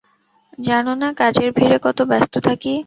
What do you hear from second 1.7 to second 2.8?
কত ব্যস্ত থাকি?